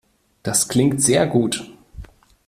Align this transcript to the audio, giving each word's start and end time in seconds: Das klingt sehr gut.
Das 0.41 0.67
klingt 0.67 0.99
sehr 0.99 1.27
gut. 1.27 1.63